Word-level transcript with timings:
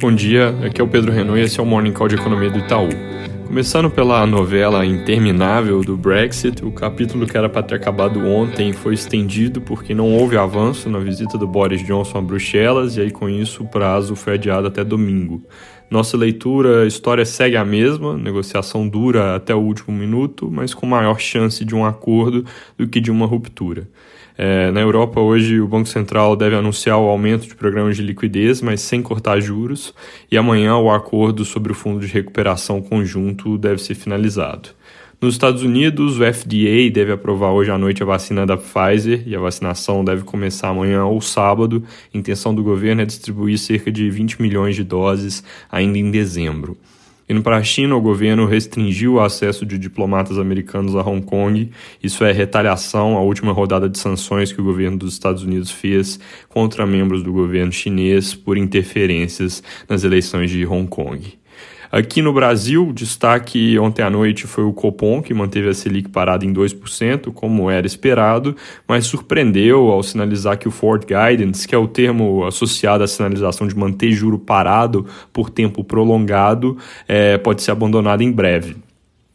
Bom 0.00 0.14
dia, 0.14 0.56
aqui 0.64 0.80
é 0.80 0.84
o 0.84 0.88
Pedro 0.88 1.12
Renault 1.12 1.38
e 1.38 1.44
esse 1.44 1.60
é 1.60 1.62
o 1.62 1.66
Morning 1.66 1.92
Call 1.92 2.08
de 2.08 2.14
Economia 2.14 2.48
do 2.48 2.58
Itaú. 2.58 2.88
Começando 3.46 3.90
pela 3.90 4.24
novela 4.24 4.86
interminável 4.86 5.82
do 5.82 5.94
Brexit, 5.94 6.64
o 6.64 6.72
capítulo 6.72 7.26
que 7.26 7.36
era 7.36 7.50
para 7.50 7.62
ter 7.62 7.74
acabado 7.74 8.18
ontem 8.26 8.72
foi 8.72 8.94
estendido 8.94 9.60
porque 9.60 9.94
não 9.94 10.10
houve 10.10 10.38
avanço 10.38 10.88
na 10.88 10.98
visita 10.98 11.36
do 11.36 11.46
Boris 11.46 11.84
Johnson 11.84 12.16
a 12.16 12.22
Bruxelas 12.22 12.96
e 12.96 13.02
aí 13.02 13.10
com 13.10 13.28
isso 13.28 13.62
o 13.62 13.68
prazo 13.68 14.16
foi 14.16 14.34
adiado 14.34 14.68
até 14.68 14.82
domingo. 14.82 15.42
Nossa 15.90 16.16
leitura, 16.16 16.84
a 16.84 16.86
história 16.86 17.26
segue 17.26 17.58
a 17.58 17.64
mesma, 17.64 18.16
negociação 18.16 18.88
dura 18.88 19.36
até 19.36 19.54
o 19.54 19.58
último 19.58 19.94
minuto, 19.94 20.50
mas 20.50 20.72
com 20.72 20.86
maior 20.86 21.20
chance 21.20 21.62
de 21.62 21.74
um 21.74 21.84
acordo 21.84 22.46
do 22.78 22.88
que 22.88 23.00
de 23.00 23.10
uma 23.10 23.26
ruptura. 23.26 23.86
É, 24.36 24.70
na 24.70 24.80
Europa, 24.80 25.20
hoje, 25.20 25.60
o 25.60 25.68
Banco 25.68 25.88
Central 25.88 26.34
deve 26.34 26.56
anunciar 26.56 26.98
o 26.98 27.08
aumento 27.08 27.46
de 27.46 27.54
programas 27.54 27.96
de 27.96 28.02
liquidez, 28.02 28.62
mas 28.62 28.80
sem 28.80 29.02
cortar 29.02 29.40
juros, 29.40 29.94
e 30.30 30.36
amanhã 30.36 30.76
o 30.76 30.90
acordo 30.90 31.44
sobre 31.44 31.72
o 31.72 31.74
Fundo 31.74 32.00
de 32.00 32.12
Recuperação 32.12 32.80
Conjunto 32.80 33.58
deve 33.58 33.82
ser 33.82 33.94
finalizado. 33.94 34.70
Nos 35.20 35.34
Estados 35.34 35.62
Unidos, 35.62 36.18
o 36.18 36.24
FDA 36.24 36.90
deve 36.90 37.12
aprovar 37.12 37.50
hoje 37.50 37.70
à 37.70 37.76
noite 37.76 38.02
a 38.02 38.06
vacina 38.06 38.46
da 38.46 38.56
Pfizer 38.56 39.22
e 39.26 39.36
a 39.36 39.38
vacinação 39.38 40.02
deve 40.02 40.22
começar 40.24 40.68
amanhã 40.68 41.04
ou 41.04 41.20
sábado. 41.20 41.84
A 42.14 42.16
intenção 42.16 42.54
do 42.54 42.62
governo 42.62 43.02
é 43.02 43.04
distribuir 43.04 43.58
cerca 43.58 43.92
de 43.92 44.08
20 44.08 44.40
milhões 44.40 44.74
de 44.74 44.82
doses 44.82 45.44
ainda 45.70 45.98
em 45.98 46.10
dezembro. 46.10 46.74
Indo 47.30 47.42
para 47.42 47.58
a 47.58 47.62
China, 47.62 47.94
o 47.94 48.00
governo 48.00 48.44
restringiu 48.44 49.14
o 49.14 49.20
acesso 49.20 49.64
de 49.64 49.78
diplomatas 49.78 50.36
americanos 50.36 50.96
a 50.96 51.00
Hong 51.00 51.24
Kong. 51.24 51.70
Isso 52.02 52.24
é 52.24 52.32
retaliação 52.32 53.16
à 53.16 53.20
última 53.20 53.52
rodada 53.52 53.88
de 53.88 54.00
sanções 54.00 54.52
que 54.52 54.60
o 54.60 54.64
governo 54.64 54.98
dos 54.98 55.12
Estados 55.12 55.44
Unidos 55.44 55.70
fez 55.70 56.18
contra 56.48 56.84
membros 56.84 57.22
do 57.22 57.32
governo 57.32 57.70
chinês 57.70 58.34
por 58.34 58.58
interferências 58.58 59.62
nas 59.88 60.02
eleições 60.02 60.50
de 60.50 60.66
Hong 60.66 60.88
Kong. 60.88 61.39
Aqui 61.92 62.22
no 62.22 62.32
Brasil, 62.32 62.92
destaque 62.92 63.76
ontem 63.76 64.02
à 64.02 64.08
noite 64.08 64.46
foi 64.46 64.62
o 64.62 64.72
Copom, 64.72 65.20
que 65.20 65.34
manteve 65.34 65.70
a 65.70 65.74
Selic 65.74 66.08
parada 66.08 66.46
em 66.46 66.54
2%, 66.54 67.32
como 67.32 67.68
era 67.68 67.84
esperado, 67.84 68.54
mas 68.86 69.06
surpreendeu 69.06 69.90
ao 69.90 70.00
sinalizar 70.00 70.56
que 70.56 70.68
o 70.68 70.70
Forward 70.70 71.04
Guidance, 71.04 71.66
que 71.66 71.74
é 71.74 71.78
o 71.78 71.88
termo 71.88 72.46
associado 72.46 73.02
à 73.02 73.08
sinalização 73.08 73.66
de 73.66 73.76
manter 73.76 74.12
juro 74.12 74.38
parado 74.38 75.04
por 75.32 75.50
tempo 75.50 75.82
prolongado, 75.82 76.78
é, 77.08 77.36
pode 77.38 77.60
ser 77.60 77.72
abandonado 77.72 78.22
em 78.22 78.30
breve. 78.30 78.76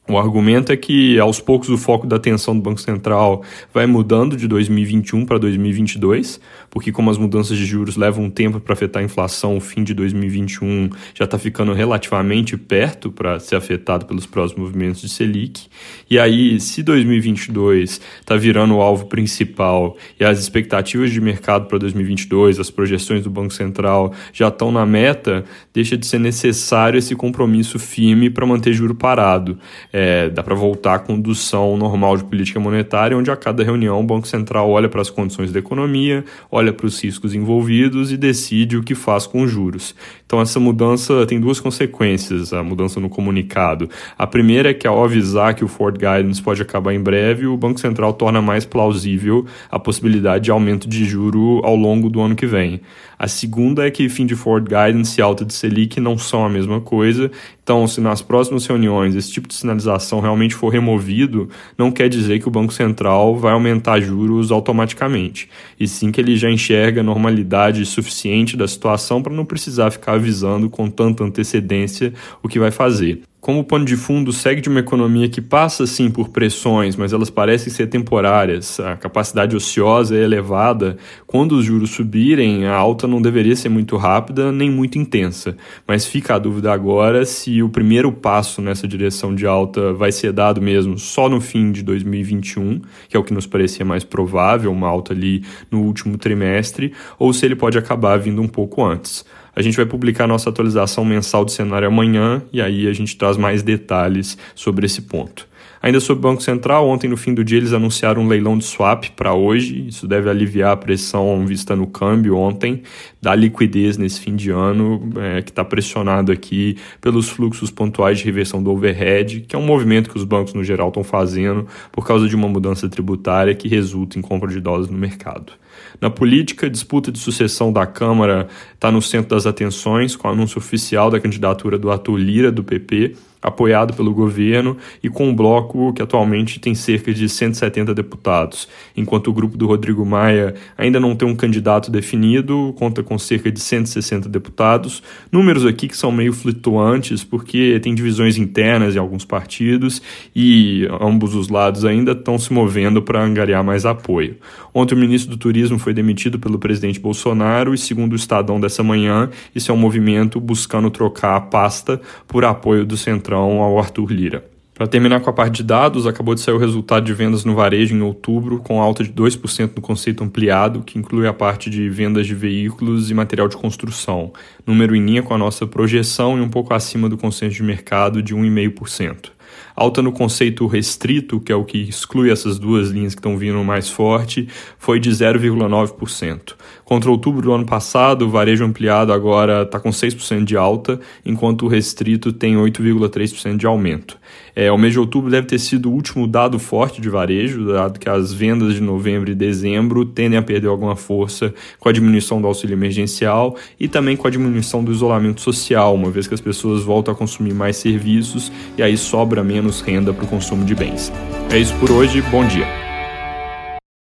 O 0.08 0.20
argumento 0.20 0.72
é 0.72 0.78
que, 0.78 1.18
aos 1.20 1.40
poucos, 1.40 1.68
o 1.68 1.80
foco 1.80 2.06
da 2.06 2.18
atenção 2.18 2.56
do 2.56 2.62
Banco 2.62 2.80
Central 2.80 3.42
vai 3.74 3.88
mudando 3.88 4.38
de 4.38 4.48
2021 4.48 5.26
para 5.26 5.40
2022, 5.40 6.40
porque, 6.70 6.92
como 6.92 7.10
as 7.10 7.18
mudanças 7.18 7.58
de 7.58 7.66
juros 7.66 7.98
levam 7.98 8.30
tempo 8.30 8.60
para 8.60 8.74
afetar 8.74 9.02
a 9.02 9.06
inflação, 9.06 9.58
o 9.58 9.60
fim 9.60 9.84
de 9.84 9.96
2021 9.96 10.92
já 11.16 11.26
está 11.26 11.40
ficando 11.40 11.74
relativamente 11.74 12.56
perto 12.56 13.12
para 13.12 13.40
ser 13.40 13.56
afetado 13.56 14.06
pelos 14.06 14.28
próximos 14.28 14.68
movimentos 14.68 15.02
de 15.02 15.10
Selic. 15.10 15.66
E 16.08 16.20
aí, 16.20 16.60
se 16.60 16.84
2022 16.84 18.00
está 18.20 18.36
virando 18.36 18.76
o 18.76 18.82
alvo 18.82 19.08
principal 19.08 19.98
e 20.20 20.24
as 20.24 20.40
expectativas 20.40 21.10
de 21.10 21.20
mercado 21.20 21.66
para 21.66 21.80
2022, 21.80 22.60
as 22.60 22.70
projeções 22.70 23.24
do 23.24 23.32
Banco 23.32 23.56
Central 23.56 24.14
já 24.32 24.50
estão 24.50 24.72
na 24.72 24.86
meta, 24.86 25.44
deixa 25.74 25.98
de 25.98 26.06
ser 26.06 26.20
necessário 26.20 27.00
esse 27.00 27.16
compromisso 27.16 27.80
firme 27.80 28.30
para 28.30 28.46
manter 28.46 28.72
juro 28.72 28.94
parado 28.94 29.58
é, 29.98 30.30
dá 30.30 30.44
para 30.44 30.54
voltar 30.54 30.96
à 30.96 31.00
condução 31.00 31.78
normal 31.78 32.18
de 32.18 32.26
política 32.26 32.60
monetária, 32.60 33.18
onde 33.18 33.32
a 33.32 33.36
cada 33.38 33.64
reunião 33.64 33.98
o 34.02 34.04
Banco 34.04 34.28
Central 34.28 34.70
olha 34.70 34.90
para 34.90 35.00
as 35.00 35.10
condições 35.10 35.54
da 35.54 35.60
economia, 35.60 36.26
olha 36.52 36.74
para 36.74 36.86
os 36.86 37.02
riscos 37.02 37.34
envolvidos 37.34 38.12
e 38.12 38.18
decide 38.18 38.76
o 38.76 38.84
que 38.84 38.94
faz 38.94 39.26
com 39.26 39.42
os 39.42 39.50
juros. 39.50 39.96
Então 40.26 40.42
essa 40.42 40.60
mudança 40.60 41.26
tem 41.26 41.40
duas 41.40 41.62
consequências, 41.62 42.52
a 42.52 42.62
mudança 42.62 43.00
no 43.00 43.08
comunicado. 43.08 43.90
A 44.18 44.28
primeira 44.28 44.72
é 44.72 44.74
que 44.74 44.86
ao 44.86 45.02
avisar 45.02 45.54
que 45.56 45.64
o 45.64 45.68
Ford 45.70 45.96
Guidance 45.98 46.44
pode 46.44 46.62
acabar 46.62 46.94
em 46.94 47.00
breve, 47.00 47.48
o 47.48 47.56
Banco 47.56 47.80
Central 47.80 48.12
torna 48.12 48.42
mais 48.42 48.66
plausível 48.66 49.46
a 49.72 49.80
possibilidade 49.80 50.44
de 50.44 50.52
aumento 50.52 50.90
de 50.90 51.06
juro 51.06 51.62
ao 51.64 51.78
longo 51.78 52.10
do 52.10 52.20
ano 52.20 52.36
que 52.36 52.46
vem. 52.46 52.82
A 53.18 53.30
segunda 53.30 53.88
é 53.88 53.92
que 53.92 54.10
fim 54.10 54.26
de 54.26 54.36
Ford 54.36 54.66
Guidance 54.68 55.18
e 55.18 55.22
alta 55.22 55.46
de 55.46 55.54
Selic 55.54 56.02
não 56.02 56.18
são 56.18 56.46
a 56.46 56.50
mesma 56.50 56.82
coisa. 56.82 57.32
Então, 57.64 57.88
se 57.88 58.02
nas 58.02 58.22
próximas 58.22 58.66
reuniões 58.68 59.16
esse 59.16 59.32
tipo 59.32 59.48
de 59.48 59.54
sinalização 59.54 59.85
realmente 60.20 60.56
for 60.56 60.70
removido, 60.70 61.50
não 61.78 61.92
quer 61.92 62.10
dizer 62.10 62.40
que 62.40 62.48
o 62.48 62.52
Banco 62.52 62.74
Central 62.74 63.36
vai 63.36 63.54
aumentar 63.54 64.00
juros 64.00 64.52
automaticamente. 64.52 65.50
E 65.80 65.88
sim 65.88 66.12
que 66.12 66.20
ele 66.20 66.36
já 66.36 66.50
enxerga 66.50 67.04
normalidade 67.04 67.86
suficiente 67.86 68.58
da 68.58 68.68
situação 68.68 69.22
para 69.22 69.34
não 69.34 69.46
precisar 69.46 69.92
ficar 69.92 70.14
avisando 70.14 70.70
com 70.70 70.90
tanta 70.90 71.24
antecedência 71.24 72.14
o 72.42 72.48
que 72.48 72.60
vai 72.60 72.72
fazer. 72.72 73.22
Como 73.46 73.60
o 73.60 73.64
pano 73.64 73.86
de 73.86 73.96
fundo 73.96 74.34
segue 74.34 74.60
de 74.60 74.70
uma 74.70 74.80
economia 74.80 75.30
que 75.30 75.40
passa 75.40 75.86
sim 75.86 76.10
por 76.10 76.30
pressões, 76.30 76.96
mas 76.96 77.14
elas 77.14 77.30
parecem 77.30 77.72
ser 77.72 77.86
temporárias, 77.86 78.80
a 78.80 78.96
capacidade 78.96 79.56
ociosa 79.56 80.18
é 80.18 80.24
elevada, 80.24 80.98
quando 81.28 81.52
os 81.52 81.64
juros 81.64 81.92
subirem, 81.92 82.66
a 82.66 82.74
alta 82.74 83.06
não 83.06 83.22
deveria 83.22 83.56
ser 83.56 83.70
muito 83.70 83.98
rápida 83.98 84.52
nem 84.52 84.72
muito 84.72 84.98
intensa. 84.98 85.56
Mas 85.88 86.08
fica 86.08 86.34
a 86.34 86.40
dúvida 86.40 86.74
agora 86.74 87.24
se 87.24 87.62
o 87.62 87.70
primeiro 87.70 88.12
passo 88.12 88.64
nessa 88.64 88.88
direção 88.88 89.36
de 89.36 89.46
alta 89.46 89.94
vai 89.94 90.12
ser 90.12 90.32
dado 90.32 90.60
mesmo 90.60 90.98
só 90.98 91.30
no 91.30 91.40
fim 91.40 91.72
de 91.72 91.84
2021, 91.84 92.82
que 93.08 93.16
é 93.16 93.20
o 93.20 93.24
que 93.24 93.32
nos 93.32 93.46
parecia 93.46 93.86
mais 93.86 94.04
provável, 94.04 94.72
uma 94.72 94.88
alta 94.88 95.14
ali 95.14 95.44
no 95.70 95.84
último 95.84 96.18
trimestre, 96.18 96.94
ou 97.20 97.32
se 97.32 97.46
ele 97.46 97.56
pode 97.56 97.78
acabar 97.78 98.18
vindo 98.18 98.42
um 98.42 98.48
pouco 98.48 98.84
antes. 98.84 99.24
A 99.56 99.62
gente 99.62 99.78
vai 99.78 99.86
publicar 99.86 100.28
nossa 100.28 100.50
atualização 100.50 101.06
mensal 101.06 101.46
do 101.46 101.52
cenário 101.52 101.88
amanhã 101.88 102.44
e 102.52 102.62
aí 102.62 102.88
a 102.88 102.94
gente 102.94 103.16
traz 103.16 103.38
mais 103.38 103.64
detalhes 103.64 104.38
sobre 104.54 104.86
esse 104.86 105.04
ponto. 105.04 105.48
Ainda 105.82 106.00
sobre 106.00 106.20
o 106.20 106.32
Banco 106.32 106.42
Central, 106.42 106.90
ontem 106.90 107.08
no 107.08 107.16
fim 107.16 107.32
do 107.32 107.44
dia 107.44 107.60
eles 107.60 107.72
anunciaram 107.72 108.24
um 108.24 108.28
leilão 108.28 108.58
de 108.58 108.64
swap 108.64 109.06
para 109.16 109.36
hoje. 109.36 109.88
Isso 109.88 110.08
deve 110.08 110.28
aliviar 110.28 110.72
a 110.72 110.78
pressão 110.78 111.46
vista 111.46 111.76
no 111.76 111.86
câmbio 111.86 112.36
ontem, 112.36 112.82
da 113.26 113.34
liquidez 113.34 113.98
nesse 113.98 114.20
fim 114.20 114.36
de 114.36 114.52
ano, 114.52 115.10
é, 115.18 115.42
que 115.42 115.50
está 115.50 115.66
pressionado 115.66 116.32
aqui 116.32 116.78
pelos 117.02 117.28
fluxos 117.28 117.72
pontuais 117.72 118.20
de 118.20 118.26
reversão 118.26 118.62
do 118.62 118.70
overhead, 118.70 119.42
que 119.48 119.56
é 119.56 119.60
um 119.60 119.66
movimento 119.66 120.12
que 120.12 120.16
os 120.16 120.24
bancos 120.24 120.54
no 120.54 120.64
geral 120.64 120.90
estão 120.90 121.04
fazendo 121.04 121.66
por 121.92 122.06
causa 122.06 122.28
de 122.28 122.36
uma 122.36 122.48
mudança 122.48 122.88
tributária 122.88 123.56
que 123.56 123.68
resulta 123.68 124.20
em 124.20 124.22
compra 124.22 124.48
de 124.52 124.62
dólares 124.62 124.92
no 124.92 124.98
mercado. 124.98 125.54
Na 126.00 126.12
política, 126.12 126.68
a 126.68 126.70
disputa 126.70 127.12
de 127.12 127.18
sucessão 127.18 127.74
da 127.74 127.88
Câmara 127.88 128.48
está 128.76 128.92
no 128.92 129.02
centro 129.02 129.30
das 129.32 129.48
atenções, 129.48 130.16
com 130.16 130.28
o 130.28 130.32
anúncio 130.32 130.60
oficial 130.60 131.10
da 131.10 131.20
candidatura 131.20 131.80
do 131.80 131.90
Arthur 131.90 132.18
Lira, 132.18 132.52
do 132.52 132.64
PP, 132.64 133.16
apoiado 133.46 133.94
pelo 133.94 134.14
governo 134.14 134.76
e 135.04 135.10
com 135.10 135.30
um 135.30 135.36
bloco 135.36 135.94
que 135.94 136.02
atualmente 136.02 136.60
tem 136.60 136.74
cerca 136.74 137.14
de 137.14 137.30
170 137.30 137.94
deputados, 137.94 138.68
enquanto 138.98 139.28
o 139.28 139.34
grupo 139.34 139.56
do 139.56 139.68
Rodrigo 139.68 140.04
Maia 140.04 140.56
ainda 140.76 141.00
não 141.00 141.16
tem 141.16 141.28
um 141.28 141.36
candidato 141.36 141.92
definido, 141.92 142.74
conta 142.78 143.04
com 143.16 143.18
cerca 143.18 143.50
de 143.50 143.62
160 143.62 144.28
deputados. 144.28 145.02
Números 145.32 145.66
aqui 145.66 145.88
que 145.88 145.96
são 145.96 146.12
meio 146.12 146.34
flutuantes 146.34 147.24
porque 147.24 147.80
tem 147.82 147.96
divisões 147.96 148.38
internas 148.38 148.96
em 148.96 149.00
alguns 149.00 149.24
partidos 149.24 150.02
e 150.36 150.86
ambos 151.00 151.34
os 151.34 151.48
lados 151.48 151.86
ainda 151.86 152.12
estão 152.12 152.38
se 152.38 152.52
movendo 152.52 153.02
para 153.02 153.24
angariar 153.24 153.64
mais 153.64 153.86
apoio. 153.86 154.36
Ontem 154.74 154.96
o 154.96 154.98
ministro 154.98 155.32
do 155.32 155.38
Turismo 155.38 155.80
foi 155.80 155.94
demitido 155.94 156.38
pelo 156.38 156.60
presidente 156.60 157.00
Bolsonaro 157.00 157.74
e, 157.74 157.78
segundo 157.78 158.14
o 158.14 158.18
Estadão 158.18 158.60
dessa 158.60 158.84
manhã, 158.84 159.30
isso 159.56 159.72
é 159.72 159.74
um 159.74 159.78
movimento 159.78 160.40
buscando 160.42 160.90
trocar 160.90 161.38
a 161.38 161.42
pasta 161.42 162.02
por 162.28 162.44
apoio 162.44 162.86
do 162.86 162.98
Centrão 162.98 163.62
ao 163.62 163.80
Arthur 163.80 164.12
Lira. 164.12 164.55
Para 164.76 164.88
terminar 164.88 165.22
com 165.22 165.30
a 165.30 165.34
parte 165.34 165.56
de 165.56 165.64
dados, 165.64 166.06
acabou 166.06 166.36
de 166.36 166.42
sair 166.42 166.54
o 166.54 166.58
resultado 166.58 167.06
de 167.06 167.14
vendas 167.14 167.46
no 167.46 167.56
varejo 167.56 167.96
em 167.96 168.02
outubro, 168.02 168.60
com 168.60 168.82
alta 168.82 169.06
de 169.06 169.10
2% 169.10 169.72
no 169.74 169.82
conceito 169.82 170.22
ampliado, 170.22 170.82
que 170.82 171.00
inclui 171.00 171.26
a 171.26 171.34
parte 171.34 171.70
de 171.70 171.88
vendas 171.90 172.28
de 172.28 172.36
veículos 172.36 173.10
e 173.10 173.14
material 173.14 173.48
de 173.48 173.56
construção, 173.56 174.34
número 174.68 174.94
em 174.94 175.06
linha 175.06 175.24
com 175.24 175.34
a 175.34 175.38
nossa 175.38 175.66
projeção 175.66 176.38
e 176.38 176.42
um 176.42 176.50
pouco 176.50 176.74
acima 176.74 177.08
do 177.08 177.18
consenso 177.18 177.56
de 177.56 177.64
mercado 177.64 178.22
de 178.22 178.36
1,5%. 178.36 179.32
Alta 179.76 180.02
no 180.02 180.12
conceito 180.12 180.68
restrito, 180.68 181.40
que 181.40 181.52
é 181.52 181.56
o 181.56 181.66
que 181.66 181.78
exclui 181.78 182.32
essas 182.32 182.58
duas 182.58 182.90
linhas 182.90 183.14
que 183.14 183.20
estão 183.20 183.38
vindo 183.38 183.62
mais 183.64 183.90
forte, 183.90 184.48
foi 184.78 185.00
de 185.00 185.10
0,9%. 185.10 186.56
Contra 186.84 187.12
outubro 187.12 187.42
do 187.42 187.54
ano 187.54 187.66
passado, 187.66 188.26
o 188.26 188.30
varejo 188.30 188.64
ampliado 188.64 189.12
agora 189.12 189.64
está 189.64 189.80
com 189.80 189.90
6% 189.90 190.44
de 190.44 190.56
alta, 190.56 191.00
enquanto 191.26 191.66
o 191.66 191.68
restrito 191.68 192.32
tem 192.32 192.56
8,3% 192.56 193.58
de 193.58 193.66
aumento. 193.66 194.18
É, 194.56 194.72
o 194.72 194.78
mês 194.78 194.94
de 194.94 195.00
outubro 195.00 195.30
deve 195.30 195.48
ter 195.48 195.60
sido 195.60 195.90
o 195.90 195.94
último 195.94 196.26
dado 196.26 196.58
forte 196.58 197.02
de 197.02 197.10
varejo, 197.10 197.66
dado 197.66 198.00
que 198.00 198.08
as 198.08 198.32
vendas 198.32 198.74
de 198.74 198.82
novembro 198.82 199.30
e 199.30 199.36
dezembro 199.36 200.06
tendem 200.06 200.40
a 200.40 200.42
perder 200.42 200.68
alguma 200.68 200.96
força 200.96 201.54
com 201.78 201.90
a 201.90 201.92
diminuição 201.92 202.40
do 202.40 202.48
auxílio 202.48 202.74
emergencial 202.74 203.58
e 203.78 203.88
também 203.90 204.16
com 204.16 204.28
a 204.28 204.32
diminuição 204.32 204.84
do 204.84 204.92
isolamento 204.92 205.42
social, 205.42 205.94
uma 205.94 206.10
vez 206.10 206.26
que 206.26 206.34
as 206.34 206.42
pessoas 206.42 206.84
voltam 206.84 207.14
a 207.14 207.18
consumir 207.18 207.54
mais 207.54 207.76
serviços 207.76 208.52
e 208.78 208.84
aí 208.84 208.96
sobra 208.98 209.44
menos 209.44 209.82
renda 209.82 210.14
para 210.14 210.24
o 210.24 210.28
consumo 210.28 210.64
de 210.64 210.74
bens. 210.74 211.12
É 211.52 211.58
isso 211.58 211.76
por 211.76 211.92
hoje, 211.92 212.22
bom 212.22 212.46
dia. 212.48 212.85